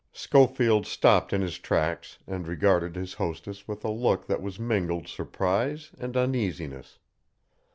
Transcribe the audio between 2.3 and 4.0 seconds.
regarded his hostess with a